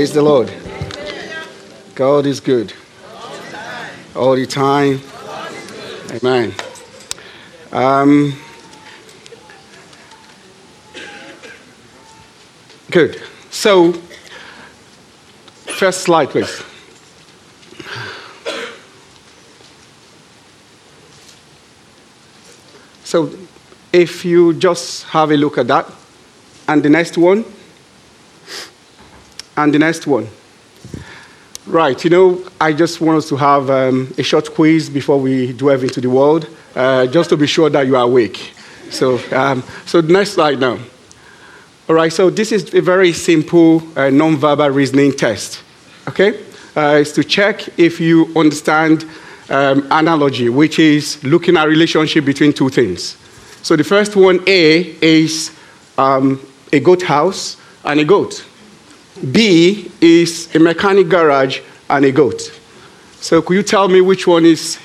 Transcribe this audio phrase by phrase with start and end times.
[0.00, 0.50] Praise the Lord.
[1.94, 2.72] God is good.
[4.16, 5.02] All the time.
[6.10, 6.54] Amen.
[7.70, 8.32] Um,
[12.90, 13.22] good.
[13.50, 13.92] So,
[15.76, 16.62] first slide, please.
[23.04, 23.34] So,
[23.92, 25.92] if you just have a look at that,
[26.68, 27.44] and the next one,
[29.62, 30.26] and the next one.
[31.66, 35.52] Right, you know, I just want us to have um, a short quiz before we
[35.52, 38.54] delve into the world, uh, just to be sure that you are awake.
[38.90, 40.78] So, um, so next slide now.
[41.88, 45.62] All right, so this is a very simple uh, non-verbal reasoning test.
[46.08, 46.40] Okay,
[46.74, 49.04] uh, it's to check if you understand
[49.48, 53.16] um, analogy, which is looking at relationship between two things.
[53.62, 55.50] So the first one, A, is
[55.98, 56.40] um,
[56.72, 58.44] a goat house and a goat.
[59.32, 62.40] B is a mechanic garage and a goat.
[63.20, 64.78] So could you tell me which one is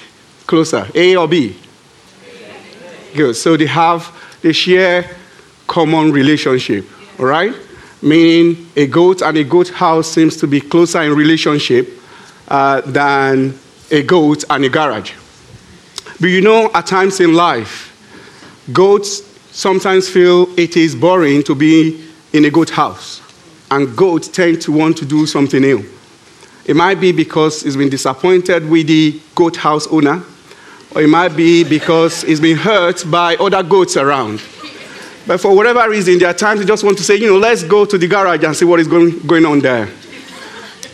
[0.46, 1.56] closer, A or B?
[3.16, 3.36] Good.
[3.36, 5.10] So they have, they share
[5.68, 6.86] common relationship,
[7.20, 7.54] all right?
[8.02, 11.90] Meaning a goat and a goat house seems to be closer in relationship
[12.48, 13.58] uh, than
[13.90, 15.14] a goat and a garage.
[16.20, 17.92] But you know, at times in life,
[18.72, 23.22] goats sometimes feel it is boring to be in a goat house,
[23.72, 25.86] and goats tend to want to do something new.
[26.66, 30.24] It might be because it's been disappointed with the goat house owner,
[30.96, 34.42] or it might be because it's been hurt by other goats around.
[35.28, 37.64] But for whatever reason, there are times you just want to say, you know, let's
[37.64, 39.90] go to the garage and see what is going, going on there.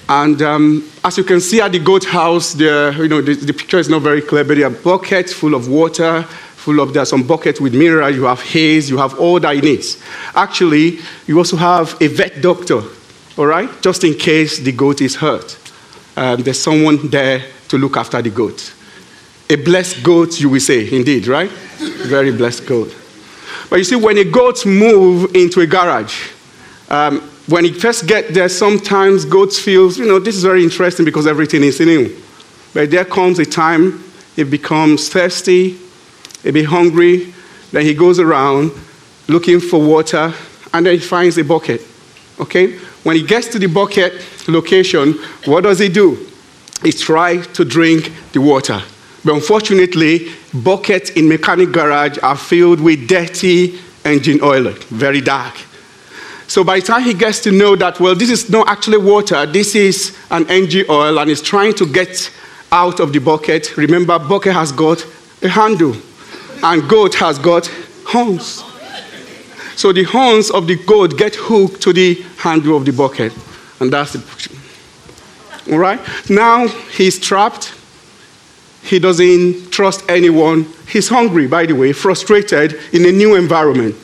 [0.08, 3.54] And um, as you can see at the goat house, the, you know, the, the
[3.54, 6.26] picture is not very clear, but there are buckets full of water,
[6.62, 9.56] full of there are some buckets with minerals, you have haze, you have all that
[9.56, 10.00] it needs.
[10.36, 12.84] Actually, you also have a vet doctor,
[13.36, 15.58] all right, just in case the goat is hurt.
[16.16, 18.76] Um, there's someone there to look after the goat.
[19.50, 21.50] A blessed goat, you will say, indeed, right?
[21.50, 22.96] Very blessed goat.
[23.68, 26.30] But you see, when a goat move into a garage,
[26.90, 31.06] um, when it first get there, sometimes goats feels, you know, this is very interesting
[31.06, 32.16] because everything is new.
[32.72, 34.04] But there comes a time
[34.38, 35.80] it becomes thirsty,
[36.46, 37.34] a bit hungry.
[37.72, 38.72] Then he goes around
[39.28, 40.34] looking for water,
[40.74, 41.82] and then he finds a bucket.
[42.40, 42.78] Okay?
[43.04, 44.14] When he gets to the bucket
[44.48, 45.14] location,
[45.46, 46.28] what does he do?
[46.84, 48.82] He tries to drink the water.
[49.24, 55.56] But unfortunately, buckets in mechanic garage are filled with dirty engine oil, very dark.
[56.48, 59.46] So by the time he gets to know that, well, this is not actually water,
[59.46, 62.32] this is an engine oil, and he's trying to get
[62.72, 63.78] out of the bucket.
[63.78, 65.06] Remember, bucket has got
[65.44, 65.96] a handle
[66.64, 67.68] and goat has got
[68.06, 68.64] horns.
[69.76, 73.34] So the horns of the goat get hooked to the handle of the bucket,
[73.80, 74.52] and that's the.
[75.72, 76.00] All right.
[76.30, 77.74] Now he's trapped.
[78.84, 80.66] He doesn't trust anyone.
[80.88, 83.96] He's hungry, by the way, frustrated in a new environment.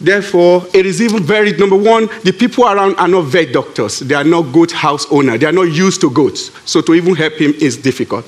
[0.00, 4.00] Therefore, it is even very number one, the people around are not vet doctors.
[4.00, 5.38] They are not goat house owner.
[5.38, 6.50] They are not used to goats.
[6.68, 8.26] So to even help him is difficult.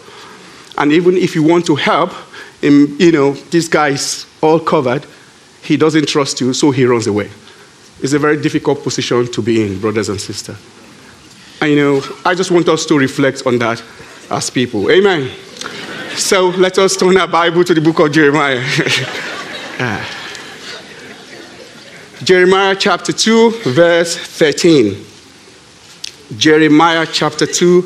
[0.79, 2.13] And even if you want to help,
[2.61, 5.07] him, you know, this guy is all covered.
[5.63, 7.31] He doesn't trust you, so he runs away.
[8.01, 10.57] It's a very difficult position to be in, brothers and sisters.
[11.61, 13.83] And you know, I just want us to reflect on that
[14.31, 14.91] as people.
[14.91, 15.31] Amen.
[16.17, 18.63] So let us turn our Bible to the book of Jeremiah.
[19.81, 20.13] ah.
[22.23, 25.05] Jeremiah chapter 2, verse 13.
[26.37, 27.83] Jeremiah chapter 2,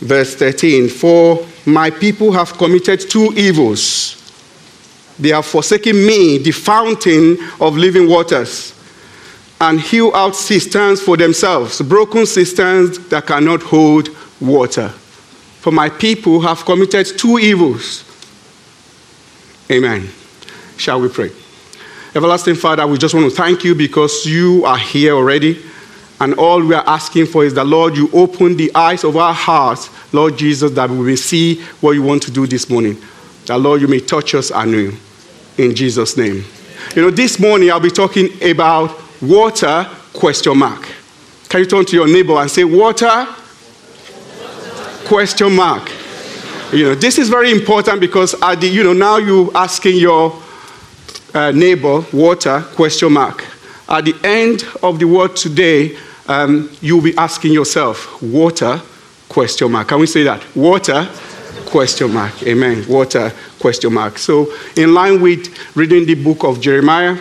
[0.00, 0.88] verse 13.
[0.88, 4.16] For my people have committed two evils.
[5.18, 8.74] They have forsaken me, the fountain of living waters,
[9.60, 14.08] and hew out cisterns for themselves, broken cisterns that cannot hold
[14.40, 14.88] water.
[15.60, 18.04] For my people have committed two evils.
[19.70, 20.08] Amen.
[20.78, 21.30] Shall we pray?
[22.14, 25.62] Everlasting Father, we just want to thank you because you are here already.
[26.20, 29.32] And all we are asking for is that, Lord, you open the eyes of our
[29.32, 33.00] hearts, Lord Jesus, that we will see what you want to do this morning.
[33.46, 34.92] That, Lord, you may touch us anew.
[35.56, 36.44] In Jesus' name.
[36.94, 40.88] You know, this morning I'll be talking about water, question mark.
[41.48, 43.26] Can you turn to your neighbor and say, water,
[45.06, 45.90] question mark.
[46.72, 50.40] You know, this is very important because, at the, you know, now you're asking your
[51.34, 53.44] uh, neighbor, water, question mark.
[53.88, 55.98] At the end of the word today,
[56.30, 58.80] um, you'll be asking yourself, water,
[59.28, 59.88] question mark.
[59.88, 60.44] Can we say that?
[60.54, 61.08] Water,
[61.66, 62.40] question mark.
[62.44, 62.84] Amen.
[62.88, 64.16] Water, question mark.
[64.16, 64.46] So,
[64.76, 67.18] in line with reading the book of Jeremiah,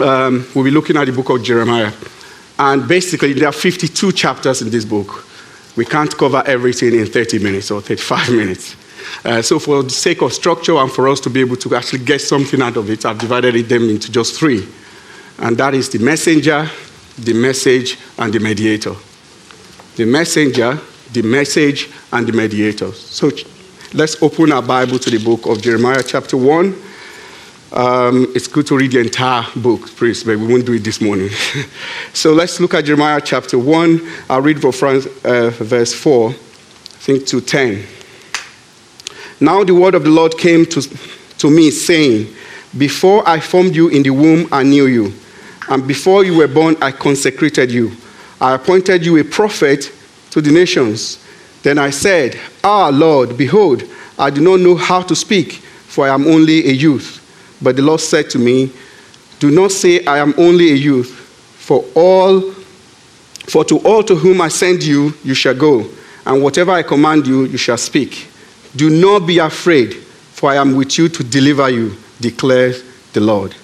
[0.00, 1.92] um, we'll be looking at the book of Jeremiah.
[2.58, 5.24] And basically, there are 52 chapters in this book.
[5.76, 8.74] We can't cover everything in 30 minutes or 35 minutes.
[9.24, 12.04] Uh, so, for the sake of structure and for us to be able to actually
[12.04, 14.66] get something out of it, I've divided them into just three.
[15.38, 16.68] And that is the messenger,
[17.18, 18.94] the message, and the mediator.
[19.96, 20.80] The messenger,
[21.12, 22.92] the message, and the mediator.
[22.92, 23.30] So,
[23.92, 26.74] let's open our Bible to the book of Jeremiah, chapter 1.
[27.74, 31.00] Um, it's good to read the entire book, please, but we won't do it this
[31.00, 31.28] morning.
[32.12, 34.00] so let's look at Jeremiah chapter 1.
[34.30, 34.72] I'll read from
[35.24, 37.84] uh, verse 4, I think, to 10.
[39.40, 40.82] Now the word of the Lord came to,
[41.38, 42.32] to me, saying,
[42.78, 45.12] Before I formed you in the womb, I knew you.
[45.68, 47.92] And before you were born, I consecrated you.
[48.40, 49.92] I appointed you a prophet
[50.30, 51.24] to the nations.
[51.62, 53.84] Then I said, Ah, Lord, behold,
[54.18, 57.20] I do not know how to speak, for I am only a youth.
[57.62, 58.70] But the Lord said to me,
[59.38, 61.10] Do not say, I am only a youth,
[61.58, 62.52] for all
[63.46, 65.86] for to all to whom I send you, you shall go,
[66.24, 68.28] and whatever I command you, you shall speak.
[68.74, 72.82] Do not be afraid, for I am with you to deliver you, declares
[73.12, 73.54] the Lord.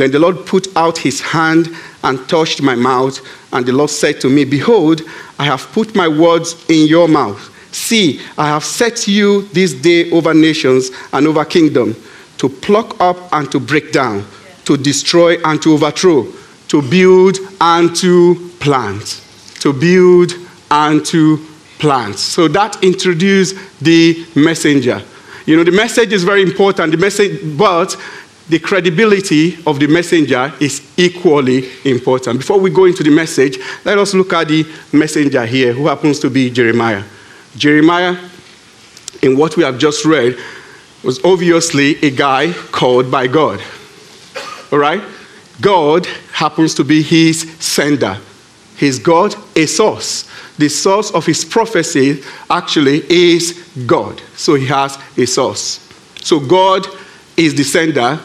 [0.00, 1.68] Then the Lord put out his hand
[2.02, 3.20] and touched my mouth,
[3.52, 5.02] and the Lord said to me, Behold,
[5.38, 7.38] I have put my words in your mouth.
[7.70, 11.98] See, I have set you this day over nations and over kingdoms
[12.38, 14.24] to pluck up and to break down,
[14.64, 16.26] to destroy and to overthrow,
[16.68, 19.22] to build and to plant.
[19.60, 20.32] To build
[20.70, 21.46] and to
[21.78, 22.18] plant.
[22.18, 25.02] So that introduced the messenger.
[25.44, 27.94] You know, the message is very important, the message, but
[28.50, 32.38] the credibility of the messenger is equally important.
[32.38, 36.18] Before we go into the message, let us look at the messenger here, who happens
[36.18, 37.04] to be Jeremiah.
[37.56, 38.16] Jeremiah,
[39.22, 40.36] in what we have just read,
[41.04, 43.62] was obviously a guy called by God.
[44.72, 45.02] All right?
[45.60, 48.18] God happens to be his sender.
[48.76, 50.28] His God, a source.
[50.58, 54.20] The source of his prophecy actually is God.
[54.36, 55.86] So he has a source.
[56.22, 56.86] So God
[57.36, 58.20] is the sender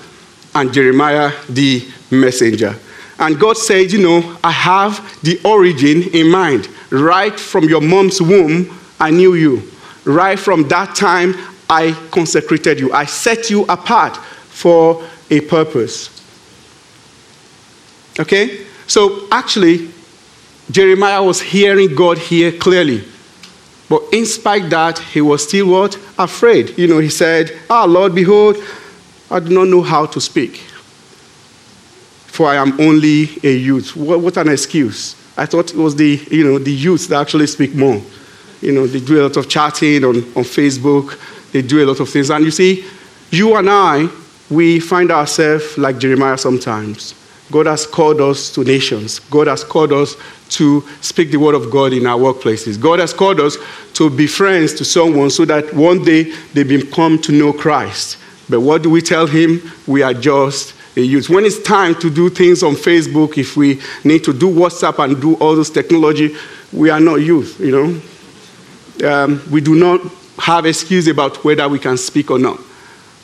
[0.56, 2.75] and Jeremiah the messenger.
[3.19, 6.68] And God said, You know, I have the origin in mind.
[6.90, 9.69] Right from your mom's womb, I knew you.
[10.06, 11.34] Right from that time,
[11.69, 12.94] I consecrated you.
[12.94, 16.12] I set you apart for a purpose.
[18.19, 18.66] Okay?
[18.88, 19.90] So actually,
[20.72, 23.04] Jeremiah was hearing God here clearly.
[23.90, 25.96] But in spite that, he was still what?
[26.18, 26.78] Afraid.
[26.78, 28.57] You know, he said, Ah, Lord, behold,
[29.35, 30.57] I do not know how to speak.
[32.27, 33.95] For I am only a youth.
[33.95, 35.15] What, what an excuse.
[35.37, 38.01] I thought it was the, you know, the youth that actually speak more.
[38.61, 41.17] You know, they do a lot of chatting on, on Facebook
[41.55, 42.29] they do a lot of things.
[42.29, 42.85] And you see,
[43.31, 44.09] you and I,
[44.49, 47.15] we find ourselves like Jeremiah sometimes.
[47.49, 49.19] God has called us to nations.
[49.19, 50.17] God has called us
[50.49, 52.77] to speak the word of God in our workplaces.
[52.77, 53.55] God has called us
[53.93, 56.23] to be friends to someone so that one day
[56.53, 58.17] they become to know Christ.
[58.50, 59.62] But what do we tell him?
[59.88, 61.30] We are just a youth.
[61.30, 65.19] When it's time to do things on Facebook, if we need to do WhatsApp and
[65.19, 66.36] do all this technology,
[66.71, 68.01] we are not youth, you know.
[69.04, 70.02] Um, we do not
[70.40, 72.59] have excuse about whether we can speak or not.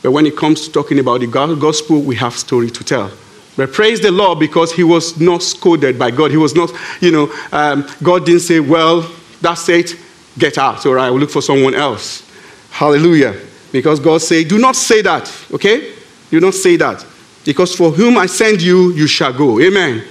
[0.02, 3.10] But when it comes to talking about the gospel, we have story to tell.
[3.56, 6.30] But praise the Lord because he was not scolded by God.
[6.30, 9.08] He was not, you know, um, God didn't say, well,
[9.40, 9.96] that's it,
[10.38, 12.28] get out, or I will look for someone else.
[12.70, 13.38] Hallelujah.
[13.72, 15.92] Because God said, do not say that, okay?
[16.30, 17.04] You Do not say that.
[17.44, 19.60] Because for whom I send you, you shall go.
[19.60, 20.00] Amen.
[20.00, 20.06] Amen.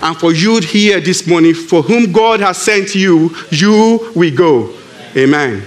[0.00, 4.74] And for you here this morning, for whom God has sent you, you will go.
[5.16, 5.54] Amen.
[5.54, 5.62] Amen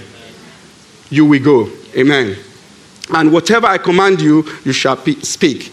[1.12, 1.68] you will go.
[1.94, 2.36] Amen.
[3.14, 5.72] And whatever I command you, you shall speak.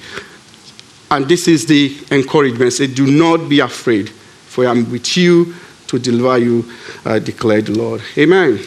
[1.10, 2.74] And this is the encouragement.
[2.74, 5.56] Say, do not be afraid, for I am with you
[5.88, 6.72] to deliver you,
[7.06, 8.02] uh, declared the Lord.
[8.18, 8.60] Amen.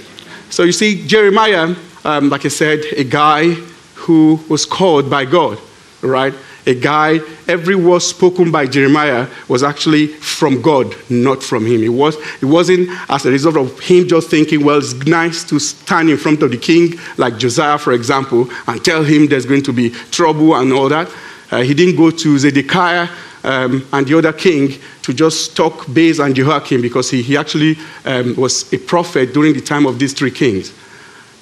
[0.48, 3.50] So you see, Jeremiah, um, like I said, a guy
[3.94, 5.58] who was called by God,
[6.02, 6.34] right?
[6.66, 7.18] a guy,
[7.48, 11.82] every word spoken by Jeremiah was actually from God, not from him.
[11.82, 15.58] It, was, it wasn't as a result of him just thinking, well, it's nice to
[15.58, 19.62] stand in front of the king, like Josiah, for example, and tell him there's going
[19.64, 21.10] to be trouble and all that.
[21.50, 23.08] Uh, he didn't go to Zedekiah
[23.44, 27.76] um, and the other king to just talk based and Jehoiakim because he, he actually
[28.04, 30.72] um, was a prophet during the time of these three kings.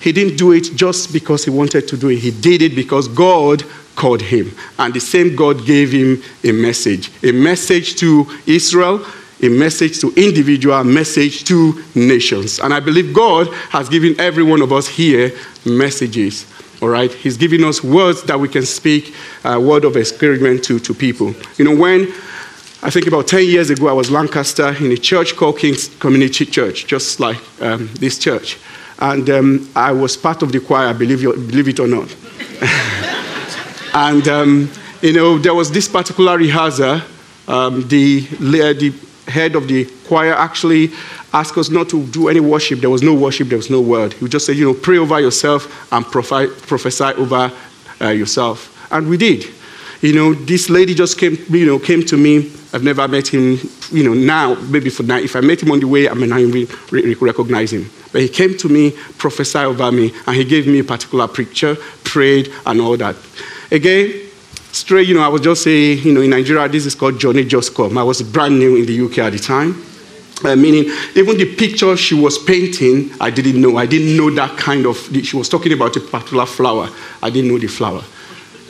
[0.00, 2.18] He didn't do it just because he wanted to do it.
[2.18, 3.64] He did it because God
[3.96, 4.50] called him.
[4.78, 9.04] And the same God gave him a message a message to Israel,
[9.42, 12.60] a message to individual, a message to nations.
[12.60, 15.32] And I believe God has given every one of us here
[15.66, 16.46] messages.
[16.80, 17.12] All right?
[17.12, 19.14] He's giving us words that we can speak,
[19.44, 21.34] a word of encouragement to, to people.
[21.58, 22.10] You know, when
[22.82, 26.46] I think about 10 years ago, I was Lancaster in a church called King's Community
[26.46, 28.56] Church, just like um, this church.
[29.00, 32.14] And um, I was part of the choir, believe, you, believe it or not.
[33.94, 37.00] and, um, you know, there was this particular rehearsal.
[37.48, 38.94] Um, the, the
[39.26, 40.90] head of the choir actually
[41.32, 42.80] asked us not to do any worship.
[42.80, 44.12] There was no worship, there was no word.
[44.14, 47.52] He just said, you know, pray over yourself and prophesy over
[48.00, 48.76] uh, yourself.
[48.92, 49.46] And we did.
[50.02, 52.50] You know, this lady just came, you know, came to me.
[52.72, 53.58] I've never met him,
[53.92, 55.18] you know, now, maybe for now.
[55.18, 56.66] If I met him on the way, I may not even
[57.20, 57.90] recognize him.
[58.12, 61.76] But he came to me, prophesied over me, and he gave me a particular picture,
[62.04, 63.16] prayed, and all that.
[63.70, 64.28] Again,
[64.72, 67.44] straight, you know, I was just saying, you know, in Nigeria, this is called Johnny
[67.44, 67.96] Just Come.
[67.98, 69.84] I was brand new in the UK at the time.
[70.42, 73.76] Uh, meaning, even the picture she was painting, I didn't know.
[73.76, 76.88] I didn't know that kind of, she was talking about a particular flower.
[77.22, 78.02] I didn't know the flower.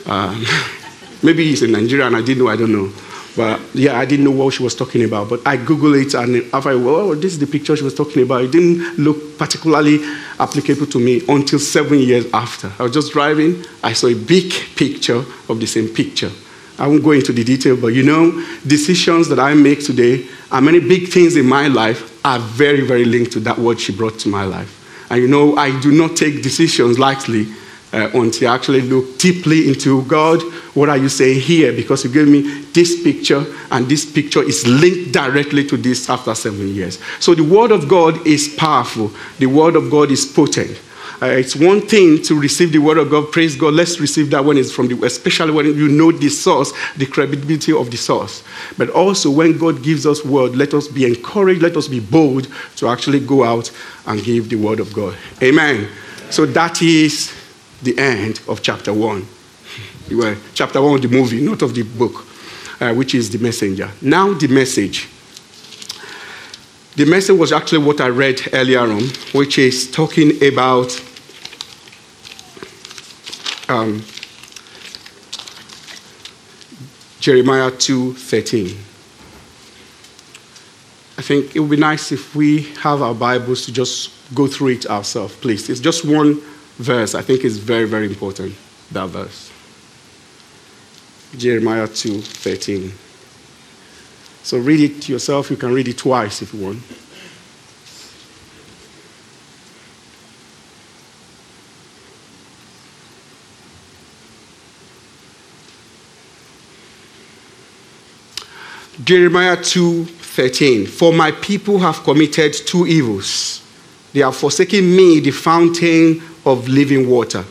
[0.05, 0.45] Um,
[1.23, 2.91] maybe he's in Nigeria and I didn't know, I don't know.
[3.35, 5.29] But yeah, I didn't know what she was talking about.
[5.29, 8.23] But I Googled it and I, well, oh, this is the picture she was talking
[8.23, 8.43] about.
[8.43, 9.99] It didn't look particularly
[10.39, 12.71] applicable to me until seven years after.
[12.77, 16.31] I was just driving, I saw a big picture of the same picture.
[16.77, 18.31] I won't go into the detail, but you know,
[18.65, 23.05] decisions that I make today and many big things in my life are very, very
[23.05, 25.07] linked to that word she brought to my life.
[25.11, 27.47] And you know, I do not take decisions lightly
[27.93, 30.41] uh, until I actually look deeply into God,
[30.73, 31.73] what are you saying here?
[31.73, 36.33] Because you gave me this picture, and this picture is linked directly to this after
[36.33, 36.99] seven years.
[37.19, 40.79] So the Word of God is powerful, the Word of God is potent.
[41.21, 43.31] Uh, it's one thing to receive the word of God.
[43.31, 43.75] Praise God.
[43.75, 47.71] Let's receive that when it's from the, especially when you know the source, the credibility
[47.71, 48.43] of the source.
[48.75, 51.61] But also when God gives us word, let us be encouraged.
[51.61, 53.71] Let us be bold to actually go out
[54.07, 55.15] and give the word of God.
[55.43, 55.89] Amen.
[56.31, 57.31] So that is
[57.81, 59.27] the end of chapter one.
[60.11, 62.27] Well, chapter one of the movie, not of the book,
[62.79, 63.89] uh, which is the messenger.
[64.01, 65.07] Now, the message.
[66.95, 70.91] The message was actually what I read earlier on, which is talking about
[73.69, 74.03] um,
[77.21, 78.75] Jeremiah 2:13.
[81.17, 84.69] I think it would be nice if we have our Bibles to just go through
[84.69, 85.69] it ourselves, please.
[85.69, 86.41] It's just one
[86.81, 88.55] verse, I think is very, very important,
[88.91, 89.51] that verse.
[91.37, 92.91] Jeremiah 2 13.
[94.43, 95.49] So read it yourself.
[95.51, 96.83] You can read it twice if you want.
[109.03, 113.61] Jeremiah 2:13 For my people have committed two evils.
[114.13, 117.43] They have forsaken me, the fountain of living water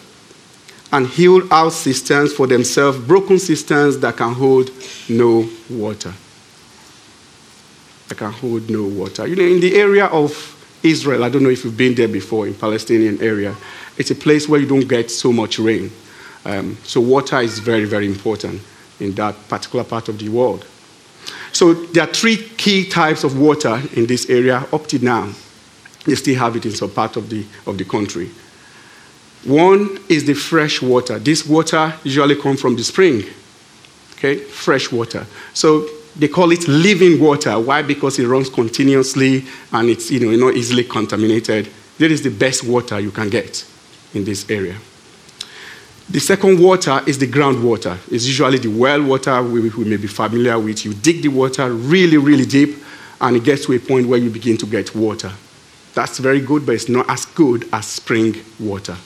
[0.93, 4.71] and hewn out cisterns for themselves, broken cisterns that can hold
[5.09, 6.13] no water.
[8.09, 9.27] That can hold no water.
[9.27, 12.47] You know, in the area of Israel, I don't know if you've been there before,
[12.47, 13.55] in Palestinian area,
[13.99, 15.93] it's a place where you don't get so much rain.
[16.45, 18.61] Um, so water is very, very important
[18.99, 20.67] in that particular part of the world.
[21.53, 25.33] So there are three key types of water in this area up to now.
[26.07, 28.31] They still have it in some part of the, of the country.
[29.45, 31.19] One is the fresh water.
[31.19, 33.25] This water usually comes from the spring.
[34.13, 35.27] Okay, fresh water.
[35.55, 37.59] So they call it living water.
[37.59, 37.83] Why?
[37.83, 41.69] Because it runs continuously and it's you know not easily contaminated.
[41.99, 43.65] That is the best water you can get
[44.13, 44.77] in this area.
[46.11, 47.97] The second water is the groundwater.
[48.11, 50.85] It's usually the well water we, we may be familiar with.
[50.85, 52.83] You dig the water really, really deep,
[53.21, 55.33] and it gets to a point where you begin to get water.
[55.95, 58.97] That's very good, but it's not as good as spring water.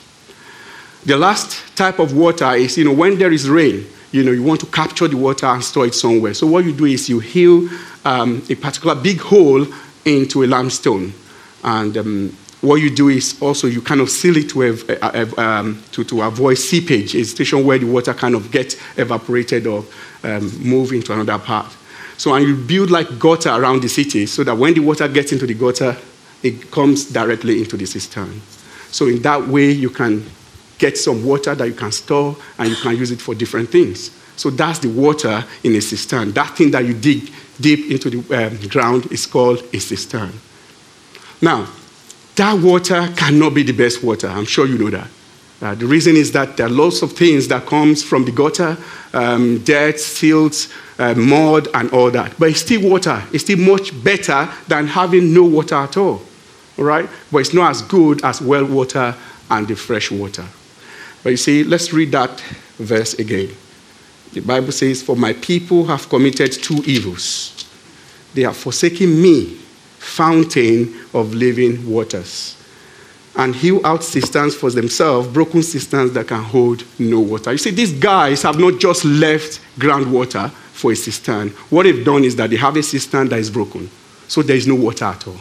[1.05, 4.41] The last type of water is, you know, when there is rain, you know, you
[4.41, 6.33] want to capture the water and store it somewhere.
[6.33, 7.69] So what you do is you heal
[8.05, 9.67] um, a particular big hole
[10.05, 11.13] into a limestone.
[11.63, 15.83] And um, what you do is also you kind of seal it to, have, um,
[15.91, 19.85] to, to, avoid seepage, a station where the water kind of gets evaporated or
[20.23, 21.71] um, move into another part.
[22.17, 25.31] So and you build like gutter around the city so that when the water gets
[25.31, 25.97] into the gutter,
[26.41, 28.41] it comes directly into the cistern.
[28.89, 30.25] So in that way, you can
[30.77, 34.11] get some water that you can store and you can use it for different things.
[34.35, 36.31] So that's the water in a cistern.
[36.33, 40.33] That thing that you dig deep into the um, ground is called a cistern.
[41.41, 41.67] Now,
[42.35, 44.27] that water cannot be the best water.
[44.27, 45.07] I'm sure you know that.
[45.61, 48.77] Uh, the reason is that there are lots of things that comes from the gutter,
[49.13, 50.67] um, dirt, silt,
[50.99, 52.37] uh, mud, and all that.
[52.37, 53.23] But it's still water.
[53.31, 56.21] It's still much better than having no water at all.
[56.77, 57.09] All right?
[57.31, 59.15] But it's not as good as well water
[59.49, 60.45] and the fresh water.
[61.25, 62.39] But you see, let's read that
[62.77, 63.49] verse again.
[64.33, 67.65] The Bible says, For my people have committed two evils.
[68.35, 69.55] They have forsaken me,
[69.97, 72.55] fountain of living waters,
[73.35, 77.53] and hew out cisterns for themselves, broken cisterns that can hold no water.
[77.53, 81.49] You see, these guys have not just left groundwater for a cistern.
[81.71, 83.89] What they've done is that they have a cistern that is broken,
[84.27, 85.39] so there is no water at all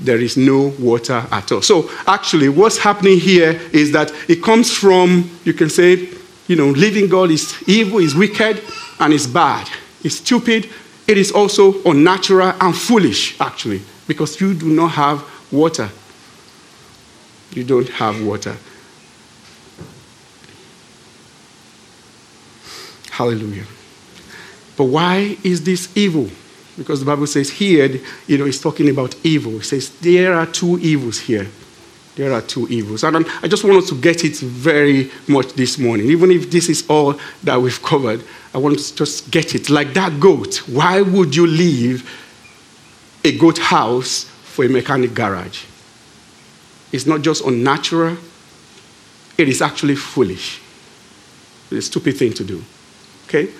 [0.00, 1.62] there is no water at all.
[1.62, 6.08] So, actually, what's happening here is that it comes from, you can say,
[6.48, 8.62] you know, living God is evil, is wicked,
[8.98, 9.68] and is bad.
[10.02, 10.68] It's stupid.
[11.06, 15.88] It is also unnatural and foolish, actually, because you do not have water.
[17.52, 18.56] You don't have water.
[23.10, 23.66] Hallelujah.
[24.76, 26.30] But why is this evil?
[26.76, 29.56] Because the Bible says here, you know, it's talking about evil.
[29.56, 31.46] It says there are two evils here.
[32.14, 33.04] There are two evils.
[33.04, 36.06] And I just wanted to get it very much this morning.
[36.06, 38.22] Even if this is all that we've covered,
[38.54, 39.70] I want to just get it.
[39.70, 42.08] Like that goat, why would you leave
[43.24, 45.64] a goat house for a mechanic garage?
[46.90, 48.18] It's not just unnatural,
[49.38, 50.60] it is actually foolish.
[51.70, 52.62] It's a stupid thing to do.
[53.26, 53.50] Okay?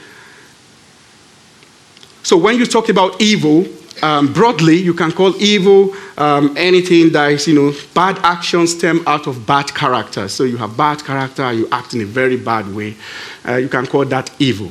[2.23, 3.67] So when you talk about evil,
[4.03, 9.03] um, broadly, you can call evil um, anything that is, you know, bad actions stem
[9.07, 10.29] out of bad character.
[10.29, 12.97] So you have bad character, you act in a very bad way.
[13.47, 14.71] Uh, you can call that evil.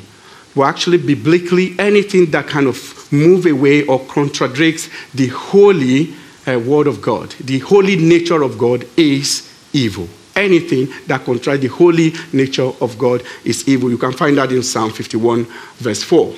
[0.55, 6.13] Well, actually, biblically, anything that kind of move away or contradicts the holy
[6.45, 10.09] uh, word of God, the holy nature of God is evil.
[10.35, 13.89] Anything that contradicts the holy nature of God is evil.
[13.89, 15.45] You can find that in Psalm 51,
[15.77, 16.33] verse 4.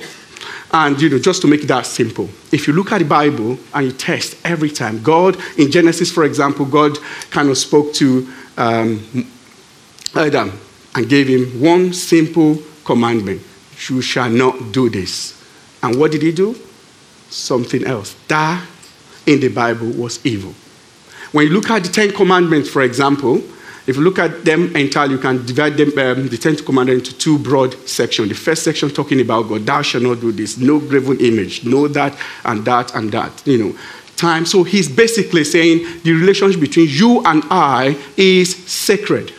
[0.72, 3.86] And you know, just to make that simple, if you look at the Bible and
[3.86, 6.98] you test every time, God, in Genesis, for example, God
[7.30, 9.28] kind of spoke to um,
[10.14, 10.52] Adam
[10.94, 13.42] and gave him one simple commandment
[13.88, 15.42] You shall not do this.
[15.82, 16.56] And what did he do?
[17.28, 18.14] Something else.
[18.28, 18.64] That
[19.26, 20.54] in the Bible was evil.
[21.32, 23.42] When you look at the Ten Commandments, for example,
[23.86, 27.18] if you look at them entirely, you can divide them, um, the Ten Commandments into
[27.18, 28.28] two broad sections.
[28.30, 31.86] The first section talking about God, thou shalt not do this, no graven image, no
[31.88, 33.78] that and that and that, you know.
[34.16, 34.46] Time.
[34.46, 39.32] So he's basically saying the relationship between you and I is sacred.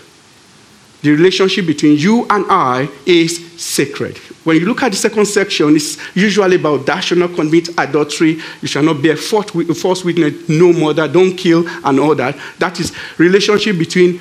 [1.01, 4.17] The relationship between you and I is sacred.
[4.43, 8.41] When you look at the second section, it's usually about thou shalt not commit adultery,
[8.61, 12.37] you shall not bear false witness, no murder, don't kill, and all that.
[12.59, 14.19] That is relationship between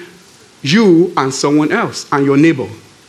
[0.65, 2.67] you and someone else and your neighbor.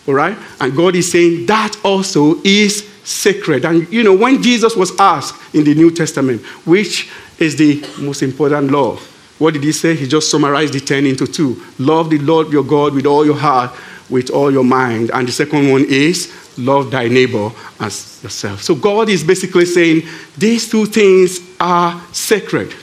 [0.07, 0.37] All right?
[0.59, 3.65] And God is saying that also is sacred.
[3.65, 8.21] And you know, when Jesus was asked in the New Testament, which is the most
[8.21, 8.97] important law,
[9.39, 9.95] what did he say?
[9.95, 11.61] He just summarized the 10 into two.
[11.79, 13.71] Love the Lord your God with all your heart,
[14.09, 15.11] with all your mind.
[15.11, 18.61] And the second one is love thy neighbor as yourself.
[18.63, 20.03] So God is basically saying
[20.37, 22.73] these two things are sacred.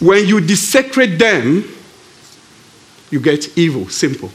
[0.00, 1.64] When you desecrate them,
[3.10, 3.88] you get evil.
[3.88, 4.30] Simple.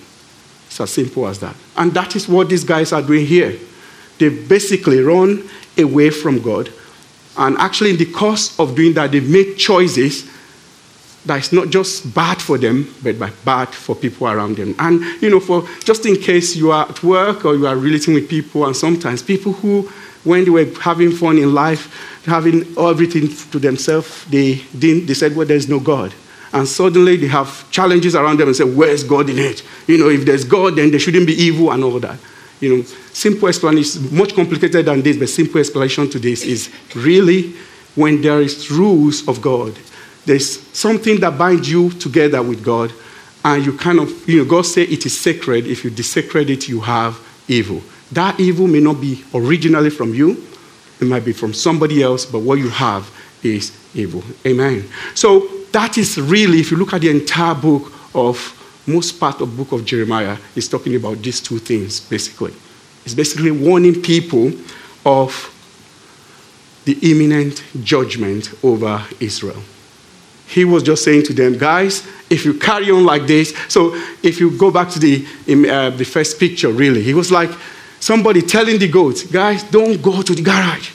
[0.67, 1.55] It's as simple as that.
[1.77, 3.57] And that is what these guys are doing here.
[4.17, 6.69] They basically run away from God.
[7.38, 10.29] And actually, in the course of doing that, they've made choices
[11.25, 14.75] that is not just bad for them, but bad for people around them.
[14.77, 18.13] And, you know, for just in case you are at work or you are relating
[18.13, 19.89] with people, and sometimes people who,
[20.23, 25.35] when they were having fun in life, having everything to themselves, they, didn't, they said,
[25.35, 26.13] well, there's no God
[26.55, 29.61] and suddenly they have challenges around them and say, Where's God in it?
[29.87, 32.17] You know, if there's God, then there shouldn't be evil and all that.
[32.61, 37.53] You know, simple explanation, much complicated than this, but simple explanation to this is really
[37.95, 39.77] when there is rules of God,
[40.25, 42.93] there's something that binds you together with God,
[43.43, 45.67] and you kind of, you know, God say it is sacred.
[45.67, 47.81] If you desecrate it, you have evil.
[48.13, 50.41] That evil may not be originally from you,
[51.01, 53.11] it might be from somebody else, but what you have
[53.45, 54.23] is evil.
[54.45, 54.89] Amen.
[55.13, 58.51] So that is really, if you look at the entire book of
[58.88, 62.53] most part of book of Jeremiah, is talking about these two things, basically.
[63.03, 64.51] It's basically warning people
[65.05, 65.51] of
[66.86, 69.62] the imminent judgment over Israel.
[70.47, 74.39] He was just saying to them, guys, if you carry on like this, so if
[74.39, 77.49] you go back to the, uh, the first picture, really, he was like
[77.99, 80.94] somebody telling the goats, guys, don't go to the garage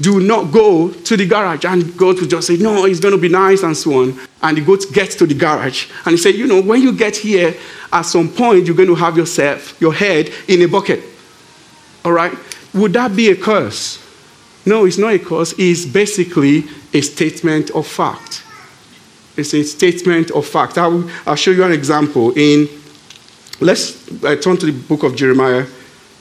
[0.00, 1.64] do not go to the garage.
[1.64, 4.18] And God will just say, no, it's going to be nice and so on.
[4.42, 5.90] And the goat gets to the garage.
[6.04, 7.54] And he said, you know, when you get here,
[7.92, 11.02] at some point, you're going to have yourself, your head in a bucket.
[12.04, 12.32] All right?
[12.74, 13.98] Would that be a curse?
[14.64, 15.54] No, it's not a curse.
[15.58, 18.44] It's basically a statement of fact.
[19.36, 20.78] It's a statement of fact.
[20.78, 22.68] I'll, I'll show you an example in,
[23.60, 25.66] let's uh, turn to the book of Jeremiah,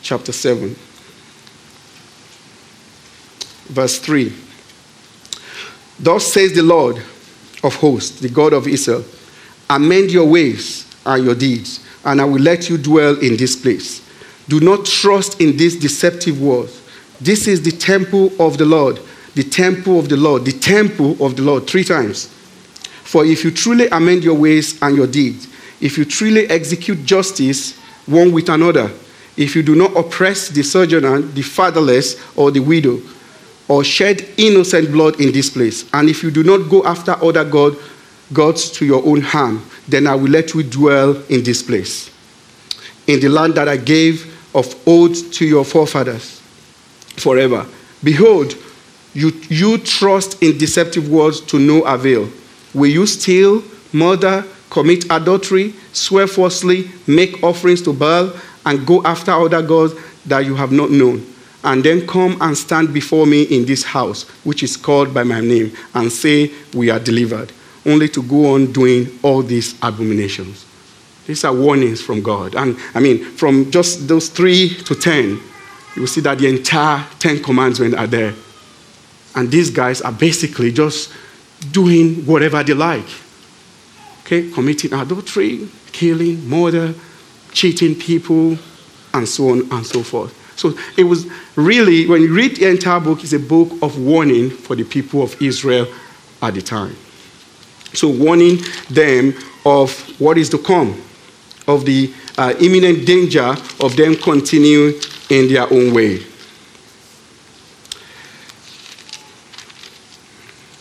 [0.02, 0.76] chapter 7,
[3.70, 4.34] verse 3.
[6.00, 6.98] Thus says the Lord
[7.64, 9.04] of hosts, the God of Israel
[9.70, 14.02] Amend your ways and your deeds, and I will let you dwell in this place.
[14.48, 16.82] Do not trust in these deceptive words.
[17.22, 19.00] This is the temple of the Lord,
[19.36, 22.28] the temple of the Lord, the temple of the Lord, three times.
[23.04, 25.48] For if you truly amend your ways and your deeds,
[25.82, 27.78] if you truly execute justice
[28.08, 28.92] one with another,
[29.38, 33.00] if you do not oppress the sojourner, the fatherless, or the widow,
[33.70, 37.46] or shed innocent blood in this place, and if you do not go after other
[37.46, 37.78] God,
[38.34, 42.12] gods to your own harm, then I will let you dwell in this place,
[43.08, 46.42] in the land that I gave of old to your forefathers
[47.16, 47.66] forever.
[48.04, 48.56] Behold,
[49.14, 52.30] you, you trust in deceptive words to no avail.
[52.74, 58.32] Will you steal, murder, commit adultery, swear falsely, make offerings to Baal,
[58.66, 59.94] and go after other gods
[60.26, 61.26] that you have not known?
[61.64, 65.42] And then come and stand before me in this house, which is called by my
[65.42, 67.52] name, and say, We are delivered
[67.86, 70.66] only to go on doing all these abominations.
[71.26, 72.56] These are warnings from God.
[72.56, 75.40] And I mean, from just those three to ten,
[75.96, 78.34] you will see that the entire Ten Commandments are there.
[79.36, 81.14] And these guys are basically just
[81.72, 83.08] doing whatever they like.
[84.22, 86.94] Okay, committing adultery, killing, murder,
[87.52, 88.58] cheating people,
[89.14, 90.36] and so on and so forth.
[90.60, 94.50] So it was really, when you read the entire book, it's a book of warning
[94.50, 95.88] for the people of Israel
[96.42, 96.98] at the time.
[97.94, 99.34] So, warning them
[99.66, 101.02] of what is to come,
[101.66, 104.96] of the uh, imminent danger of them continuing
[105.30, 106.26] in their own way.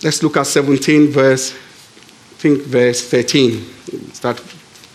[0.03, 3.65] Let's look at 17, verse, I think verse 13.
[4.13, 4.43] Start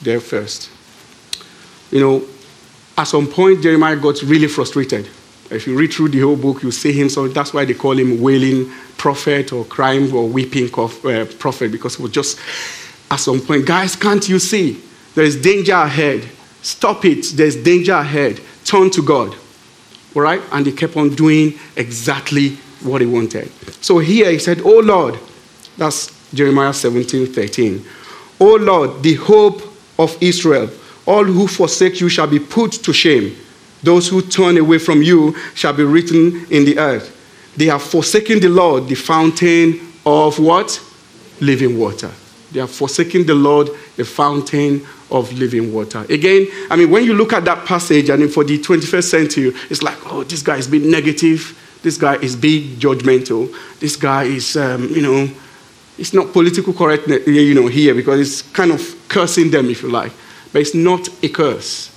[0.01, 0.69] there first.
[1.89, 2.27] You know,
[2.97, 5.09] at some point, Jeremiah got really frustrated.
[5.49, 7.97] If you read through the whole book, you see him, so that's why they call
[7.97, 12.39] him wailing prophet or crying or weeping uh, prophet because it was just
[13.11, 14.81] at some point, guys, can't you see?
[15.13, 16.27] There is danger ahead.
[16.61, 17.25] Stop it.
[17.35, 18.41] There's danger ahead.
[18.65, 19.35] Turn to God.
[20.15, 20.41] All right?
[20.51, 23.51] And he kept on doing exactly what he wanted.
[23.83, 25.19] So here he said, Oh Lord,
[25.77, 27.85] that's Jeremiah 17 13.
[28.39, 29.61] Oh Lord, the hope
[29.99, 30.69] of Israel,
[31.05, 33.35] all who forsake you shall be put to shame.
[33.81, 37.19] Those who turn away from you shall be written in the earth.
[37.57, 40.81] They have forsaken the Lord, the fountain of what?
[41.39, 42.11] Living water.
[42.51, 46.05] They have forsaken the Lord, the fountain of living water.
[46.09, 49.83] Again, I mean, when you look at that passage, and for the 21st century, it's
[49.83, 51.59] like, oh, this guy is being negative.
[51.83, 53.53] This guy is being judgmental.
[53.79, 55.29] This guy is, um, you know,
[55.97, 59.89] it's not political correctness, you know, here because it's kind of cursing them, if you
[59.89, 60.11] like.
[60.53, 61.89] But it's not a curse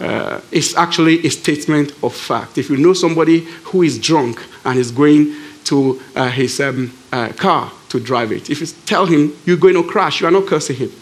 [0.00, 2.58] uh, is actually a statement of fact.
[2.58, 7.28] If you know somebody who is drunk and is going to uh, his um, uh,
[7.30, 10.46] car to drive it, if you tell him you're going to crash, you are not
[10.46, 10.92] cursing him.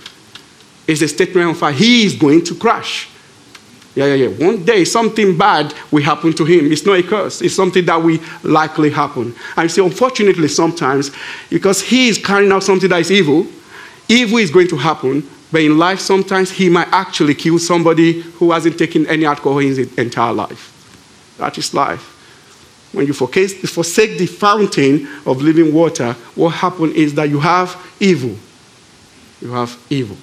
[0.87, 1.79] It's a statement of fact.
[1.79, 3.09] He is going to crash.
[3.95, 4.47] Yeah, yeah, yeah.
[4.47, 6.71] One day something bad will happen to him.
[6.71, 7.41] It's not a curse.
[7.41, 9.35] It's something that will likely happen.
[9.57, 11.11] And see, unfortunately, sometimes,
[11.49, 13.47] because he is carrying out something that is evil,
[14.09, 18.53] evil is going to happen, but in life, sometimes he might actually kill somebody who
[18.53, 20.73] hasn't taken any alcohol in his entire life.
[21.39, 22.13] That is life.
[22.93, 28.37] When you forsake the fountain of living water, what happens is that you have evil.
[29.41, 30.17] You have evil.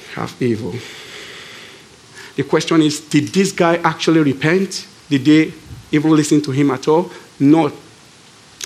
[0.00, 0.74] You have evil.
[2.36, 4.86] The question is did this guy actually repent?
[5.08, 5.52] Did they
[5.92, 7.10] even listen to him at all?
[7.38, 7.72] No.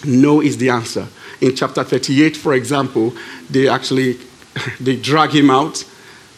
[0.05, 1.09] No is the answer
[1.45, 3.13] in chapter 38, for example,
[3.51, 4.19] they actually
[4.81, 5.85] they drag him out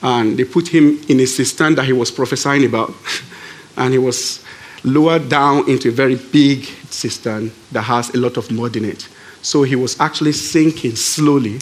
[0.02, 2.92] and they put him in a cistern that he was prophesying about.
[3.76, 4.44] and he was
[4.82, 9.08] lowered down into a very big cistern that has a lot of mud in it.
[9.42, 11.60] So he was actually sinking slowly,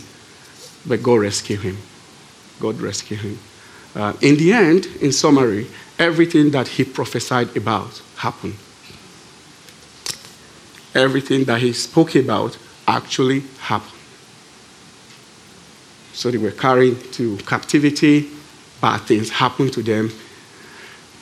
[0.87, 1.77] but God rescued him.
[2.61, 3.39] God rescued him.
[3.95, 5.67] Uh, in the end, in summary,
[5.99, 8.55] everything that he prophesied about happened.
[10.95, 13.91] Everything that he spoke about actually happened.
[16.13, 18.31] So they were carried to captivity,
[18.81, 20.11] bad things happened to them.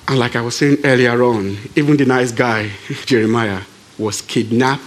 [0.09, 2.71] And like I was saying earlier on, even the nice guy,
[3.07, 3.63] Jeremiah,
[3.99, 4.83] was kidnapped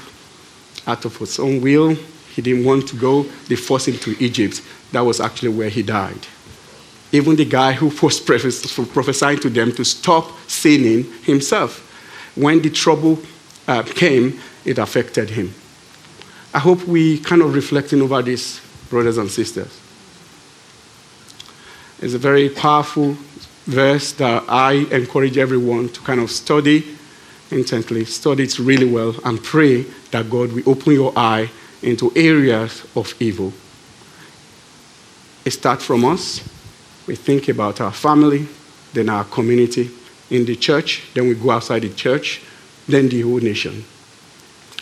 [0.85, 1.95] out of his own will.
[2.35, 3.23] He didn't want to go.
[3.47, 4.61] They forced him to Egypt.
[4.91, 6.27] That was actually where he died.
[7.11, 11.81] Even the guy who was prophesying to them to stop sinning himself,
[12.35, 13.19] when the trouble
[13.67, 15.53] uh, came, it affected him.
[16.55, 19.77] I hope we kind of reflecting over this, brothers and sisters.
[21.99, 23.17] It's a very powerful
[23.65, 26.95] verse that I encourage everyone to kind of study
[27.51, 31.49] intently, study it really well, and pray that God will open your eye
[31.81, 33.51] into areas of evil.
[35.43, 36.39] It starts from us.
[37.05, 38.47] We think about our family,
[38.93, 39.91] then our community,
[40.29, 42.41] in the church, then we go outside the church,
[42.87, 43.83] then the whole nation.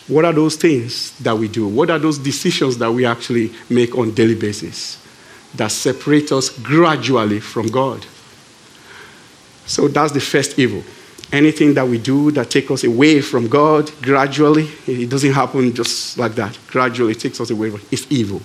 [0.07, 1.67] What are those things that we do?
[1.67, 4.99] What are those decisions that we actually make on daily basis
[5.55, 8.05] that separate us gradually from God?
[9.65, 10.83] So that's the first evil.
[11.31, 16.17] Anything that we do that takes us away from God gradually, it doesn't happen just
[16.17, 16.59] like that.
[16.67, 18.41] Gradually, it takes us away from it's evil.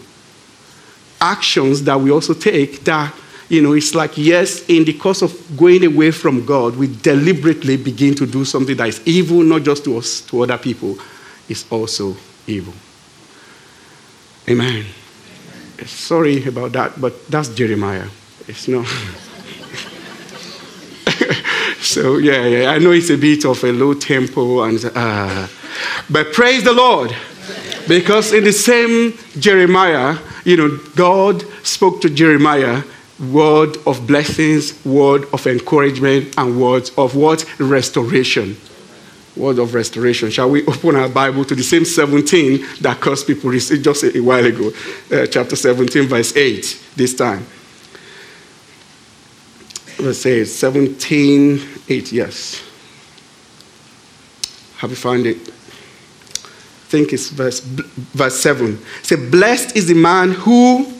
[1.20, 3.12] Actions that we also take that,
[3.48, 7.76] you know, it's like, yes, in the course of going away from God, we deliberately
[7.76, 10.96] begin to do something that is evil, not just to us, to other people.
[11.48, 12.74] It's also evil.
[14.48, 14.84] Amen.
[15.84, 18.08] Sorry about that, but that's Jeremiah.
[18.46, 18.86] It's not.
[21.80, 25.46] So, yeah, yeah, I know it's a bit of a low tempo, and, uh,
[26.10, 27.14] but praise the Lord.
[27.88, 32.82] Because in the same Jeremiah, you know, God spoke to Jeremiah
[33.18, 37.44] word of blessings, word of encouragement, and words of what?
[37.58, 38.56] Restoration.
[39.38, 40.30] Word of restoration.
[40.30, 44.44] Shall we open our Bible to the same 17 that caused people just a while
[44.44, 44.70] ago?
[45.10, 47.46] Uh, chapter 17, verse 8, this time
[50.00, 52.62] let's say 17, 8, yes.
[54.76, 55.36] Have you found it?
[55.36, 58.78] I think it's verse, verse 7.
[59.02, 60.92] Say, blessed is the man who,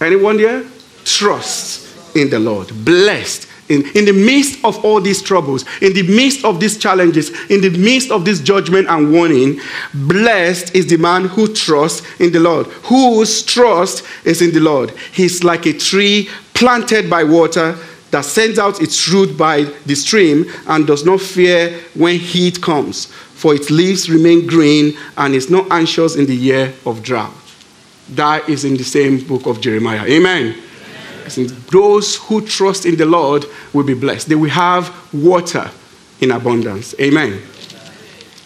[0.00, 0.64] anyone there?
[1.04, 2.68] Trusts in the Lord.
[2.84, 3.48] Blessed.
[3.70, 7.60] In, in the midst of all these troubles, in the midst of these challenges, in
[7.60, 9.60] the midst of this judgment and warning,
[9.94, 12.66] blessed is the man who trusts in the Lord.
[12.66, 14.90] Whose trust is in the Lord.
[15.12, 17.78] He's like a tree planted by water
[18.10, 23.06] that sends out its root by the stream and does not fear when heat comes,
[23.06, 27.32] for its leaves remain green and is not anxious in the year of drought.
[28.10, 30.04] That is in the same book of Jeremiah.
[30.06, 30.60] Amen.
[31.36, 34.28] Those who trust in the Lord will be blessed.
[34.28, 35.70] They will have water
[36.20, 36.94] in abundance.
[37.00, 37.42] Amen.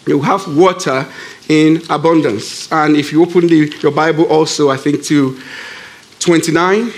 [0.05, 1.07] They will have water
[1.49, 2.71] in abundance.
[2.71, 5.39] And if you open the, your Bible also, I think to
[6.19, 6.91] 29.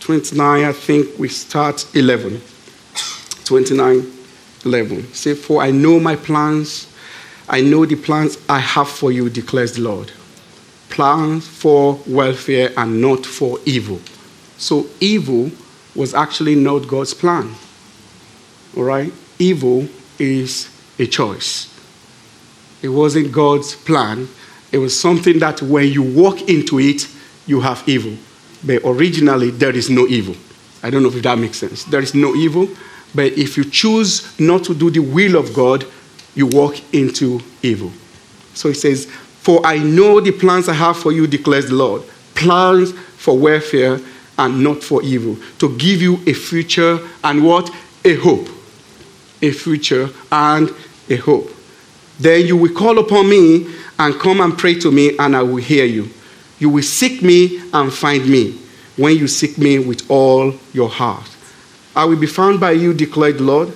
[0.00, 2.40] 29, I think we start 11.
[3.44, 4.12] 29,
[4.64, 5.14] 11.
[5.14, 6.86] Say, For I know my plans,
[7.48, 10.12] I know the plans I have for you, declares the Lord.
[10.96, 14.00] Plans for welfare and not for evil.
[14.56, 15.50] So, evil
[15.94, 17.54] was actually not God's plan.
[18.74, 19.12] All right?
[19.38, 19.86] Evil
[20.18, 21.70] is a choice.
[22.80, 24.26] It wasn't God's plan.
[24.72, 27.06] It was something that when you walk into it,
[27.46, 28.16] you have evil.
[28.64, 30.34] But originally, there is no evil.
[30.82, 31.84] I don't know if that makes sense.
[31.84, 32.70] There is no evil,
[33.14, 35.84] but if you choose not to do the will of God,
[36.34, 37.92] you walk into evil.
[38.54, 39.12] So he says,
[39.46, 42.02] For I know the plans I have for you, declares the Lord
[42.34, 44.00] plans for welfare
[44.36, 47.70] and not for evil, to give you a future and what?
[48.04, 48.48] A hope.
[49.40, 50.74] A future and
[51.08, 51.48] a hope.
[52.18, 55.62] Then you will call upon me and come and pray to me, and I will
[55.62, 56.08] hear you.
[56.58, 58.58] You will seek me and find me
[58.96, 61.30] when you seek me with all your heart.
[61.94, 63.72] I will be found by you, declared the Lord,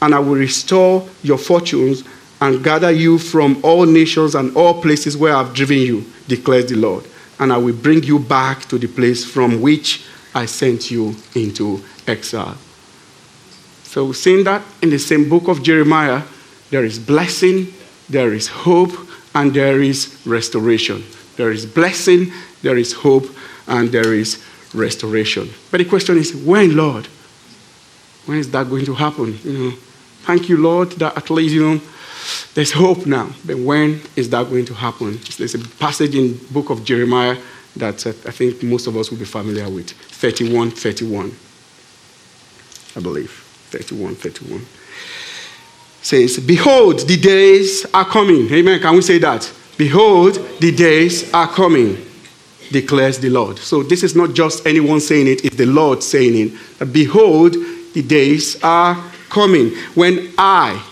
[0.00, 2.04] and I will restore your fortunes
[2.40, 6.76] and gather you from all nations and all places where I've driven you, declares the
[6.76, 7.04] Lord.
[7.38, 11.82] And I will bring you back to the place from which I sent you into
[12.06, 12.56] exile.
[13.82, 16.22] So, seeing that in the same book of Jeremiah,
[16.70, 17.72] there is blessing,
[18.08, 18.92] there is hope,
[19.34, 21.04] and there is restoration.
[21.36, 23.26] There is blessing, there is hope,
[23.66, 24.42] and there is
[24.74, 25.50] restoration.
[25.70, 27.06] But the question is, when, Lord?
[28.26, 29.38] When is that going to happen?
[29.42, 29.70] You know,
[30.22, 31.80] thank you, Lord, that at least, you know,
[32.54, 33.30] there's hope now.
[33.46, 35.18] But when is that going to happen?
[35.38, 37.36] There's a passage in book of Jeremiah
[37.76, 41.32] that uh, I think most of us will be familiar with 31 31.
[42.96, 43.30] I believe.
[43.70, 44.66] 31 31.
[46.02, 48.50] Says, Behold, the days are coming.
[48.52, 48.80] Amen.
[48.80, 49.50] Can we say that?
[49.76, 51.96] Behold, the days are coming,
[52.70, 53.58] declares the Lord.
[53.58, 56.92] So this is not just anyone saying it, it's the Lord saying it.
[56.92, 57.54] Behold,
[57.94, 58.94] the days are
[59.28, 60.82] coming when I,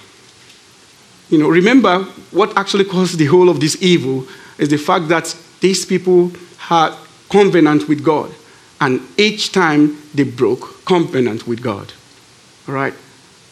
[1.31, 4.27] you know, remember what actually caused the whole of this evil
[4.59, 6.95] is the fact that these people had
[7.31, 8.33] covenant with God.
[8.81, 11.93] And each time they broke covenant with God.
[12.69, 12.95] All right?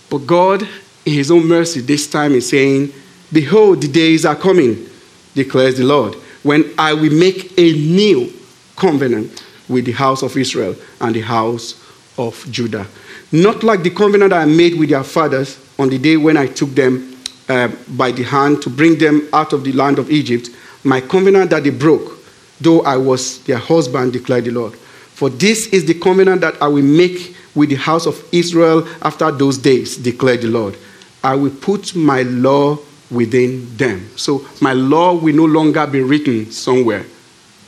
[0.09, 0.63] But God,
[1.05, 2.93] in His own mercy, this time is saying,
[3.33, 4.89] Behold, the days are coming
[5.37, 8.33] declares the Lord, when I will make a new
[8.75, 11.81] covenant with the house of Israel and the house
[12.19, 12.87] of Judah.
[13.31, 16.71] Not like the covenant I made with their fathers on the day when I took
[16.71, 17.16] them
[17.49, 20.51] uh, by the hand to bring them out of the land of Egypt,
[20.85, 22.19] my covenant that they broke,
[22.61, 24.75] though I was their husband, declared the Lord.
[24.75, 29.31] For this is the covenant that I will make with the house of Israel after
[29.31, 30.77] those days, declared the Lord.
[31.25, 32.79] I will put my law
[33.11, 34.09] within them.
[34.17, 37.05] So my law will no longer be written somewhere,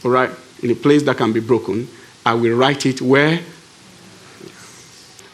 [0.04, 0.30] all right,
[0.62, 1.88] in a place that can be broken.
[2.26, 3.40] I will write it where?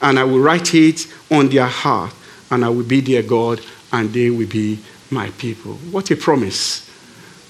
[0.01, 2.15] And I will write it on their heart,
[2.51, 3.61] and I will be their God,
[3.95, 4.79] and they will be
[5.11, 5.75] my people.
[5.93, 6.91] What a promise!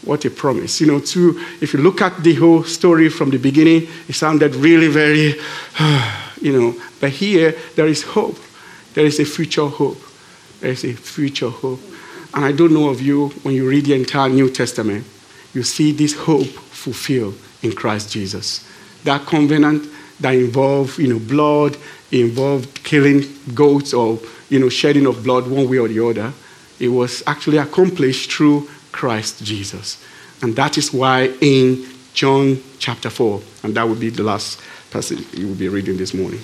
[0.05, 0.83] What a promise.
[0.83, 4.55] You know, too, if you look at the whole story from the beginning, it sounded
[4.55, 5.35] really very,
[6.43, 8.39] you know, but here there is hope.
[8.93, 9.99] There is a future hope.
[10.61, 11.81] There is a future hope.
[12.35, 15.07] And I don't know of you, when you read the entire New Testament,
[15.55, 18.69] you see this hope fulfilled in Christ Jesus.
[19.05, 19.89] That covenant
[20.21, 21.79] that involved, you know, blood,
[22.13, 24.19] involved killing goats or,
[24.55, 26.33] you know, shedding of blood one way or the other,
[26.79, 30.01] it was actually accomplished through Christ Jesus.
[30.43, 34.61] And that is why in John chapter 4, and that would be the last
[34.93, 36.39] passage you will be reading this morning.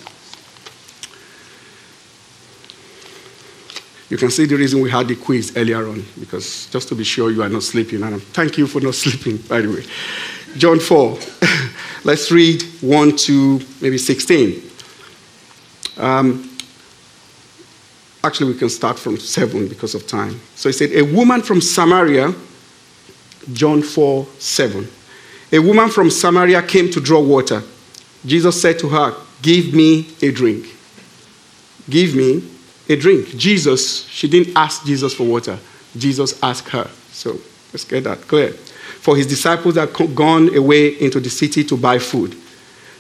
[4.09, 7.05] You can see the reason we had the quiz earlier on, because just to be
[7.05, 8.03] sure you are not sleeping.
[8.03, 9.85] And thank you for not sleeping, by the way.
[10.57, 11.17] John 4.
[12.03, 14.69] Let's read 1 to maybe 16.
[15.97, 16.50] Um,
[18.23, 20.41] actually, we can start from 7 because of time.
[20.55, 22.35] So he said, A woman from Samaria,
[23.53, 24.89] John 4 7.
[25.53, 27.63] A woman from Samaria came to draw water.
[28.25, 30.67] Jesus said to her, Give me a drink.
[31.89, 32.45] Give me
[32.89, 33.37] a drink.
[33.37, 35.59] Jesus, she didn't ask Jesus for water.
[35.97, 36.89] Jesus asked her.
[37.11, 37.33] So
[37.73, 38.53] let's get that clear.
[38.53, 42.37] For his disciples had gone away into the city to buy food.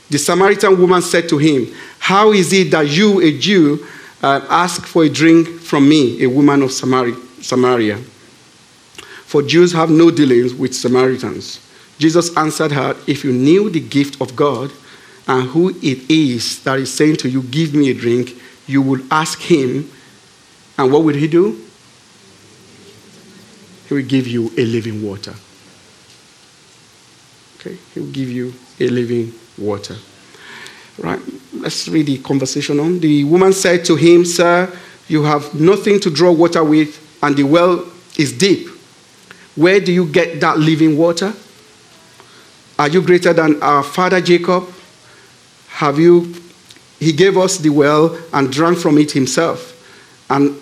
[0.08, 3.86] The Samaritan woman said to him, How is it that you, a Jew,
[4.22, 7.98] uh, ask for a drink from me, a woman of Samaria?
[9.24, 11.60] For Jews have no dealings with Samaritans.
[11.98, 14.72] Jesus answered her, If you knew the gift of God
[15.28, 18.34] and who it is that is saying to you, Give me a drink,
[18.66, 19.90] you would ask him,
[20.76, 21.60] and what would he do?
[23.88, 25.34] He will give you a living water.
[27.58, 29.96] Okay, he will give you a living water.
[30.98, 31.20] Right,
[31.60, 33.00] let's read the conversation on.
[33.00, 34.72] The woman said to him, Sir,
[35.08, 37.86] you have nothing to draw water with, and the well
[38.18, 38.68] is deep.
[39.56, 41.32] Where do you get that living water?
[42.78, 44.68] Are you greater than our father Jacob?
[45.68, 46.34] Have you
[47.00, 49.74] he gave us the well and drank from it himself,
[50.28, 50.60] and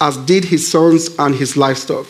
[0.00, 2.06] as did his sons and his livestock.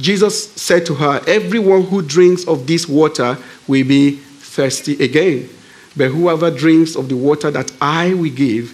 [0.00, 5.48] Jesus said to her, Everyone who drinks of this water will be thirsty again.
[5.98, 8.72] But whoever drinks of the water that I will give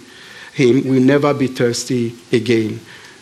[0.53, 2.79] him will never be thirsty again.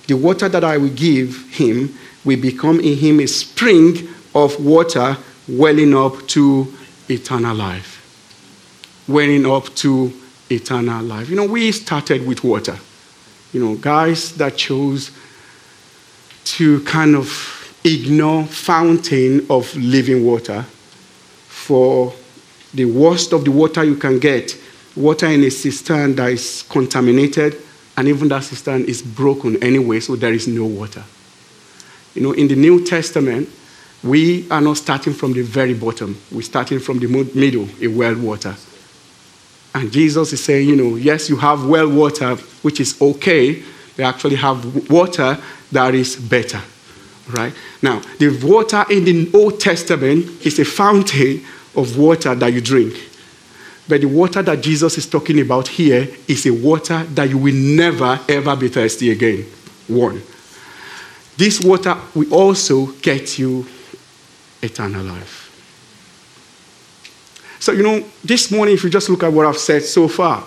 [0.08, 5.18] The water that I will give him will become in him a spring of water
[5.48, 6.72] welling up to
[7.08, 8.02] eternal life.
[9.08, 10.12] Welling up to
[10.50, 11.30] eternal life.
[11.30, 12.78] You know, we started with water.
[13.54, 15.12] You know, guys that chose
[16.46, 20.64] to kind of ignore fountain of living water
[21.48, 22.14] for
[22.74, 24.58] the worst of the water you can get,
[24.96, 27.58] water in a cistern that is contaminated,
[27.98, 31.04] and even that cistern is broken anyway, so there is no water.
[32.16, 33.50] You know, in the New Testament,
[34.04, 36.20] we are not starting from the very bottom.
[36.32, 38.56] We're starting from the middle, a well water.
[39.76, 43.64] And Jesus is saying, you know, yes, you have well water, which is okay.
[43.96, 45.38] They actually have water
[45.72, 46.62] that is better.
[47.30, 47.54] Right?
[47.82, 51.44] Now, the water in the Old Testament is a fountain
[51.76, 53.10] of water that you drink.
[53.88, 57.54] But the water that Jesus is talking about here is a water that you will
[57.54, 59.46] never, ever be thirsty again.
[59.88, 60.22] One.
[61.36, 63.66] This water will also get you
[64.62, 65.42] eternal life.
[67.60, 70.44] So, you know, this morning, if you just look at what I've said so far,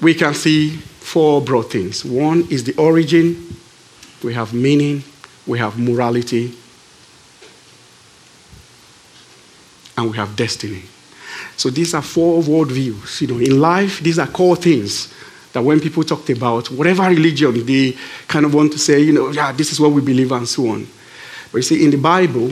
[0.00, 2.04] we can see four broad things.
[2.04, 3.56] One is the origin,
[4.22, 5.02] we have meaning,
[5.46, 6.54] we have morality,
[9.96, 10.82] and we have destiny.
[11.56, 13.20] So these are four worldviews.
[13.20, 15.12] You know, in life, these are core things
[15.52, 17.96] that when people talked about whatever religion, they
[18.28, 20.68] kind of want to say, you know, yeah, this is what we believe and so
[20.68, 20.86] on.
[21.50, 22.50] But you see, in the Bible,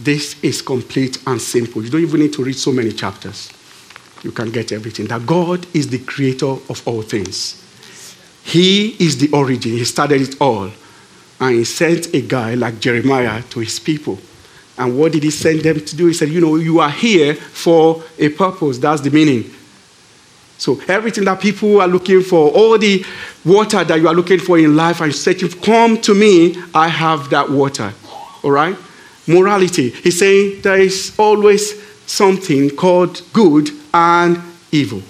[0.00, 1.84] this is complete and simple.
[1.84, 3.52] You don't even need to read so many chapters.
[4.22, 5.06] You can get everything.
[5.06, 7.58] That God is the creator of all things.
[8.44, 9.72] He is the origin.
[9.72, 10.70] He started it all.
[11.40, 14.18] And he sent a guy like Jeremiah to his people
[14.78, 16.06] And what did he send them to do?
[16.06, 18.78] He said, You know, you are here for a purpose.
[18.78, 19.50] That's the meaning.
[20.58, 23.04] So, everything that people are looking for, all the
[23.44, 27.30] water that you are looking for in life and searching, come to me, I have
[27.30, 27.92] that water.
[28.44, 28.76] All right?
[29.26, 29.90] Morality.
[29.90, 35.02] He's saying there is always something called good and evil.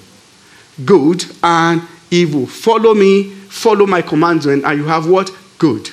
[0.84, 2.46] Good and evil.
[2.46, 5.30] Follow me, follow my commandment, and you have what?
[5.58, 5.90] Good.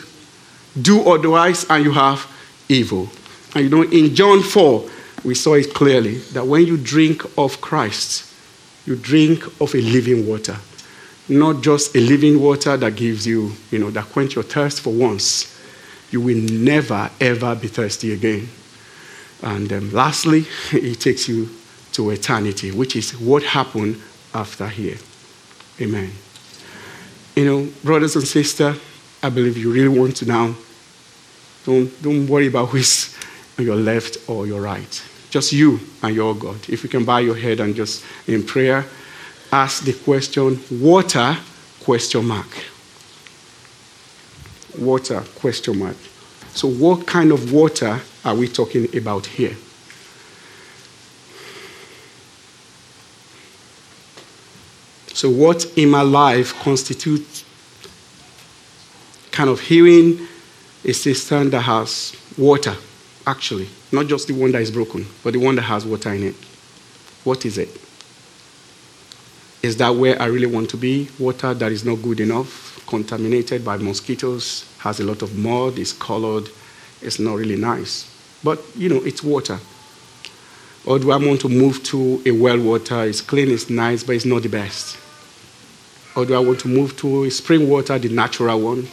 [0.81, 2.25] Do otherwise, and you have
[2.69, 3.09] evil.
[3.55, 4.89] And you know, in John 4,
[5.23, 8.33] we saw it clearly that when you drink of Christ,
[8.85, 10.57] you drink of a living water.
[11.27, 14.91] Not just a living water that gives you, you know, that quench your thirst for
[14.91, 15.55] once.
[16.11, 18.49] You will never, ever be thirsty again.
[19.43, 21.49] And um, lastly, it takes you
[21.93, 24.01] to eternity, which is what happened
[24.33, 24.97] after here.
[25.81, 26.11] Amen.
[27.35, 28.77] You know, brothers and sisters,
[29.21, 30.55] I believe you really want to now.
[31.65, 33.15] Don't, don't worry about who's
[33.61, 35.03] your left or your right.
[35.29, 36.57] Just you and your God.
[36.67, 38.85] If you can bow your head and just in prayer,
[39.51, 41.37] ask the question, water,
[41.81, 42.47] question mark.
[44.77, 45.97] Water, question mark.
[46.53, 49.55] So, what kind of water are we talking about here?
[55.13, 57.43] So, what in my life constitutes
[59.31, 60.27] kind of hearing
[60.83, 62.75] a cistern that has water,
[63.29, 63.69] actually?
[63.91, 66.35] Not just the one that is broken, but the one that has water in it.
[67.23, 67.69] What is it?
[69.61, 71.09] Is that where I really want to be?
[71.19, 75.93] Water that is not good enough, contaminated by mosquitoes, has a lot of mud, is
[75.93, 76.49] colored,
[77.01, 78.09] it's not really nice.
[78.43, 79.59] But, you know, it's water.
[80.85, 83.03] Or do I want to move to a well water?
[83.03, 84.97] It's clean, it's nice, but it's not the best.
[86.15, 88.87] Or do I want to move to a spring water, the natural one?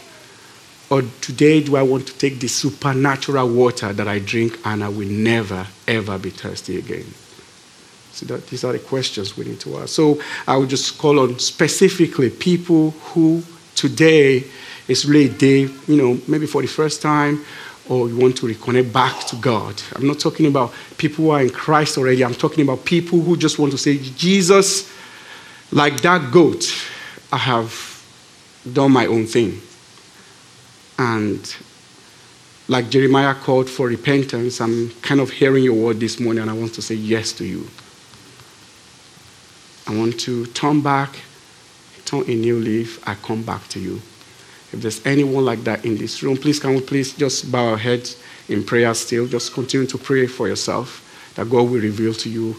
[0.89, 4.89] Or today, do I want to take the supernatural water that I drink and I
[4.89, 7.05] will never, ever be thirsty again?
[8.13, 9.89] So that, these are the questions we need to ask.
[9.89, 13.43] So I would just call on specifically people who
[13.75, 14.45] today
[14.87, 17.43] is really day, you know, maybe for the first time,
[17.89, 19.81] or you want to reconnect back to God.
[19.95, 22.23] I'm not talking about people who are in Christ already.
[22.23, 24.91] I'm talking about people who just want to say, Jesus,
[25.71, 26.65] like that goat,
[27.31, 28.03] I have
[28.71, 29.61] done my own thing.
[30.97, 31.55] And
[32.67, 36.53] like Jeremiah called for repentance, I'm kind of hearing your word this morning and I
[36.53, 37.67] want to say yes to you.
[39.87, 41.15] I want to turn back,
[42.05, 44.01] turn a new leaf, I come back to you.
[44.73, 47.77] If there's anyone like that in this room, please can we please just bow our
[47.77, 49.27] heads in prayer still.
[49.27, 51.03] Just continue to pray for yourself
[51.35, 52.55] that God will reveal to you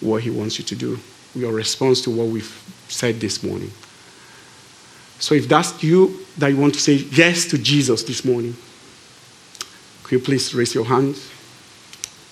[0.00, 0.98] what He wants you to do.
[1.36, 3.70] Your response to what we've said this morning.
[5.22, 8.56] So if that's you that you want to say yes to Jesus this morning,
[10.02, 11.16] could you please raise your hand?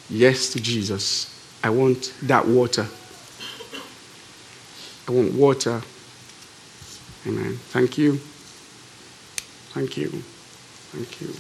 [0.09, 1.31] Yes to Jesus.
[1.63, 2.89] I want that water.
[5.07, 5.81] I want water.
[7.29, 7.59] Amen.
[7.69, 8.17] Thank you.
[9.73, 10.09] Thank you.
[10.91, 11.33] Thank you.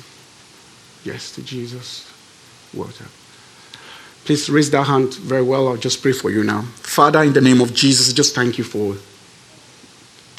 [1.02, 2.08] Yes to Jesus.
[2.72, 3.06] Water.
[4.24, 5.66] Please raise that hand very well.
[5.66, 6.62] I'll just pray for you now.
[6.76, 8.94] Father, in the name of Jesus, just thank you for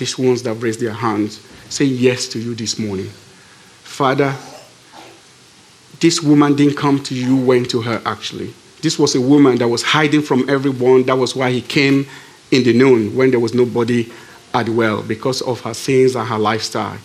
[0.01, 1.39] these ones that raised their hands,
[1.69, 3.05] saying yes to you this morning.
[3.83, 4.35] Father,
[5.99, 8.51] this woman didn't come to you, went to her actually.
[8.81, 11.03] This was a woman that was hiding from everyone.
[11.03, 12.07] That was why he came
[12.49, 14.11] in the noon when there was nobody
[14.55, 16.97] at well because of her sins and her lifestyle.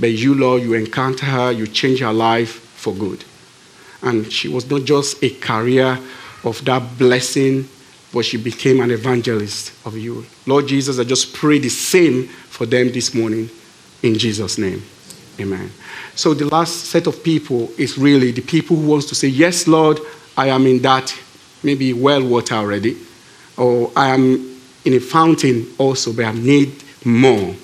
[0.00, 3.26] But you, Lord, you encounter her, you change her life for good.
[4.00, 5.98] And she was not just a carrier
[6.44, 7.68] of that blessing
[8.12, 10.24] but she became an evangelist of you.
[10.46, 13.50] Lord Jesus, I just pray the same for them this morning
[14.02, 14.82] in Jesus' name.
[15.40, 15.70] Amen.
[16.14, 19.68] So the last set of people is really the people who wants to say, Yes,
[19.68, 20.00] Lord,
[20.36, 21.16] I am in that
[21.62, 22.96] maybe well water already,
[23.56, 27.54] or I am in a fountain also, but I need more.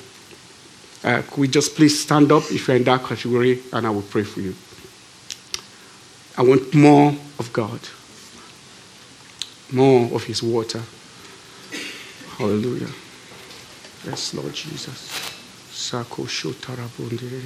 [1.03, 4.03] Uh, could we just please stand up if you're in that category and I will
[4.03, 4.55] pray for you?
[6.37, 7.81] I want more of God
[9.75, 10.83] more of his water.
[12.39, 12.89] Hallelujah.
[14.07, 15.35] Yes, Lord Jesus.
[15.73, 17.43] Sako shotarabundere.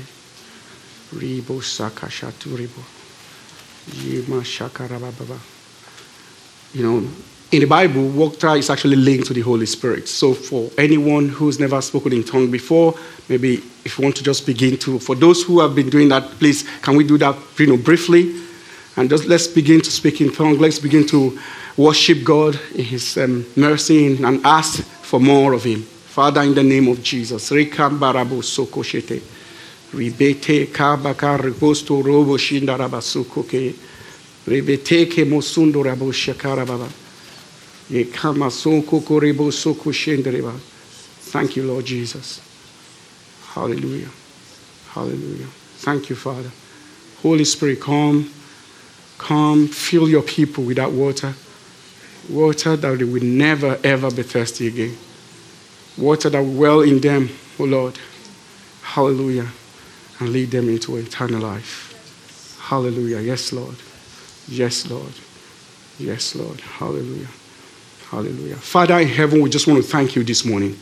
[1.15, 2.83] Ribo sakashaturibo.
[4.05, 5.39] Yima shakarababa.
[6.75, 7.11] You know,
[7.51, 10.07] in the Bible, water is actually linked to the Holy Spirit.
[10.07, 12.95] So, for anyone who's never spoken in tongue before,
[13.29, 16.25] maybe if you want to just begin to, for those who have been doing that,
[16.39, 18.43] please, can we do that, you know, briefly?
[18.97, 20.59] And just let's begin to speak in tongue.
[20.59, 21.39] Let's begin to
[21.79, 25.83] worship God in His um, mercy and ask for more of Him.
[25.83, 29.23] Father, in the name of Jesus, Rikambarabu Sokoshete,
[29.93, 33.75] Ribete Kabaka Riposto Robo Shindaraba Sokoke,
[34.45, 36.89] Rebeteke mosundo rabo shakara baba.
[37.91, 40.59] Yekama sonko korebo soko shendereba.
[40.59, 42.41] Thank you, Lord Jesus.
[43.49, 44.09] Hallelujah.
[44.91, 45.47] Hallelujah.
[45.79, 46.51] Thank you, Father.
[47.23, 48.31] Holy Spirit, come.
[49.19, 51.35] Come, fill your people with that water.
[52.29, 54.97] Water that they will never, ever be thirsty again.
[55.97, 57.99] Water that will well in them, O oh Lord.
[58.83, 59.49] Hallelujah.
[60.21, 62.59] And lead them into eternal life.
[62.61, 63.21] Hallelujah.
[63.21, 63.77] Yes, Lord.
[64.49, 65.13] Yes, Lord.
[65.99, 66.61] Yes, Lord.
[66.61, 67.29] Hallelujah.
[68.11, 68.57] Hallelujah.
[68.57, 70.73] Father in heaven, we just want to thank you this morning.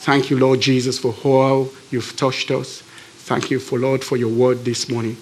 [0.00, 2.82] Thank you, Lord Jesus, for how you've touched us.
[3.26, 5.16] Thank you for, Lord, for your word this morning.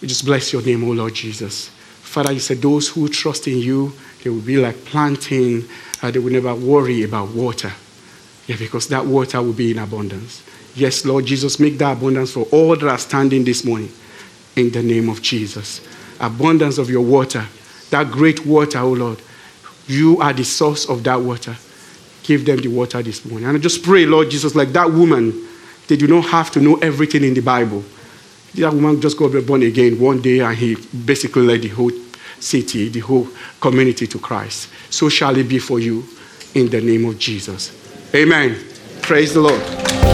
[0.00, 1.68] We just bless your name, O Lord Jesus.
[2.02, 3.92] Father, you said those who trust in you,
[4.28, 5.66] they will be like planting,
[6.02, 7.72] uh, they will never worry about water.
[8.46, 10.42] Yeah, because that water will be in abundance.
[10.74, 13.90] Yes, Lord Jesus, make that abundance for all that are standing this morning
[14.54, 15.80] in the name of Jesus.
[16.20, 17.46] Abundance of your water,
[17.88, 19.22] that great water, oh Lord.
[19.86, 21.56] You are the source of that water.
[22.22, 23.48] Give them the water this morning.
[23.48, 25.48] And I just pray, Lord Jesus, like that woman,
[25.86, 27.82] they do not have to know everything in the Bible.
[28.56, 30.76] That woman just got born again one day and he
[31.06, 31.90] basically led the whole
[32.40, 33.28] city, the whole
[33.60, 34.68] community to Christ.
[34.90, 36.04] So shall it be for you
[36.54, 37.72] in the name of Jesus.
[38.14, 38.56] Amen.
[39.02, 40.07] Praise the Lord.